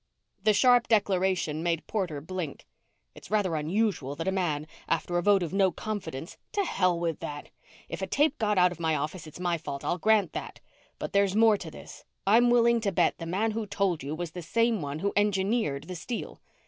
The 0.43 0.53
sharp 0.55 0.87
declaration 0.87 1.61
made 1.61 1.85
Porter 1.85 2.21
blink. 2.21 2.65
"It's 3.13 3.29
rather 3.29 3.55
unusual 3.55 4.15
that 4.15 4.27
a 4.27 4.31
man, 4.31 4.65
after 4.87 5.15
a 5.15 5.21
vote 5.21 5.43
of 5.43 5.53
no 5.53 5.71
confidence" 5.71 6.37
"To 6.53 6.65
hell 6.65 6.99
with 6.99 7.19
that. 7.19 7.49
If 7.87 8.01
a 8.01 8.07
tape 8.07 8.39
got 8.39 8.57
out 8.57 8.71
of 8.71 8.79
my 8.79 8.95
office, 8.95 9.27
it's 9.27 9.39
my 9.39 9.59
fault. 9.59 9.85
I'll 9.85 9.99
grant 9.99 10.33
that. 10.33 10.59
But 10.97 11.13
there's 11.13 11.35
more 11.35 11.55
to 11.57 11.69
this. 11.69 12.03
I'm 12.25 12.49
willing 12.49 12.81
to 12.81 12.91
bet 12.91 13.19
the 13.19 13.27
man 13.27 13.51
who 13.51 13.67
told 13.67 14.01
you 14.01 14.15
was 14.15 14.31
the 14.31 14.41
same 14.41 14.81
one 14.81 14.97
who 15.05 15.13
engineered 15.15 15.83
the 15.83 15.95
steal." 15.95 16.41